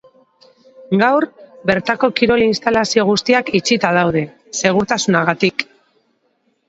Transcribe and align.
Gaur 1.01 1.27
bertako 1.71 2.09
kirol 2.21 2.43
instalazio 2.45 3.05
guztiak 3.11 3.53
itxita 3.63 3.95
daude, 3.99 4.27
segurtasunagatik. 4.63 5.67